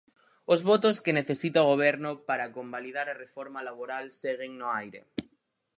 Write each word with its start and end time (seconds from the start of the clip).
Os 0.53 0.59
votos 0.69 0.95
que 1.03 1.15
necesita 1.19 1.59
o 1.65 1.69
Goberno 1.73 2.11
para 2.29 2.51
convalidar 2.57 3.07
a 3.09 3.19
reforma 3.23 3.59
laboral 3.67 4.05
seguen 4.21 4.51
no 4.59 4.67
aire. 4.81 5.01